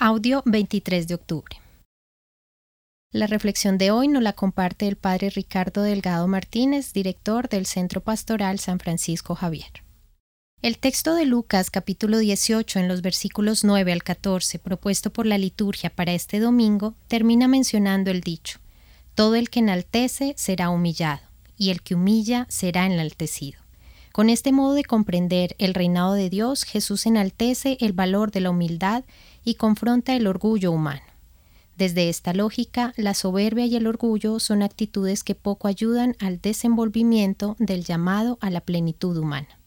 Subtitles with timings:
[0.00, 1.60] Audio 23 de octubre.
[3.10, 8.00] La reflexión de hoy nos la comparte el Padre Ricardo Delgado Martínez, director del Centro
[8.00, 9.82] Pastoral San Francisco Javier.
[10.62, 15.36] El texto de Lucas capítulo 18 en los versículos 9 al 14 propuesto por la
[15.36, 18.60] liturgia para este domingo termina mencionando el dicho,
[19.16, 21.22] Todo el que enaltece será humillado,
[21.56, 23.67] y el que humilla será enaltecido.
[24.18, 28.50] Con este modo de comprender el reinado de Dios, Jesús enaltece el valor de la
[28.50, 29.04] humildad
[29.44, 31.02] y confronta el orgullo humano.
[31.76, 37.54] Desde esta lógica, la soberbia y el orgullo son actitudes que poco ayudan al desenvolvimiento
[37.60, 39.60] del llamado a la plenitud humana.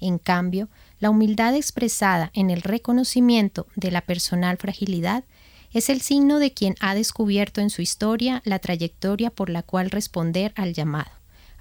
[0.00, 0.68] En cambio,
[1.00, 5.24] la humildad expresada en el reconocimiento de la personal fragilidad
[5.72, 9.90] es el signo de quien ha descubierto en su historia la trayectoria por la cual
[9.90, 11.10] responder al llamado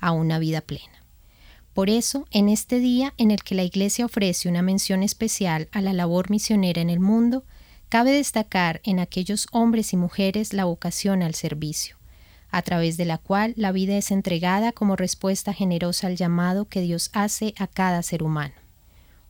[0.02, 1.03] a una vida plena.
[1.74, 5.82] Por eso, en este día en el que la Iglesia ofrece una mención especial a
[5.82, 7.44] la labor misionera en el mundo,
[7.90, 11.98] cabe destacar en aquellos hombres y mujeres la vocación al servicio,
[12.52, 16.82] a través de la cual la vida es entregada como respuesta generosa al llamado que
[16.82, 18.54] Dios hace a cada ser humano.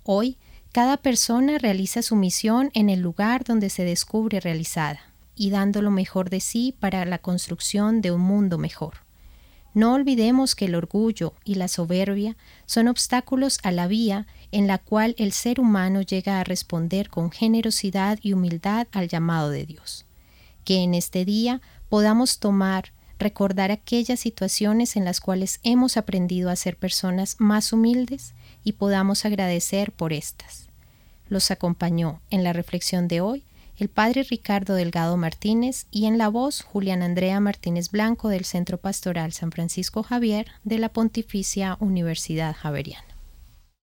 [0.04, 0.38] Hoy,
[0.74, 5.00] cada persona realiza su misión en el lugar donde se descubre realizada,
[5.36, 9.03] y dando lo mejor de sí para la construcción de un mundo mejor.
[9.74, 14.78] No olvidemos que el orgullo y la soberbia son obstáculos a la vía en la
[14.78, 20.06] cual el ser humano llega a responder con generosidad y humildad al llamado de Dios.
[20.64, 26.56] Que en este día podamos tomar, recordar aquellas situaciones en las cuales hemos aprendido a
[26.56, 30.68] ser personas más humildes y podamos agradecer por estas.
[31.30, 33.44] Los acompañó en la reflexión de hoy
[33.78, 38.78] el padre Ricardo Delgado Martínez y en la voz Julián Andrea Martínez Blanco del Centro
[38.78, 43.13] Pastoral San Francisco Javier de la Pontificia Universidad Javeriana.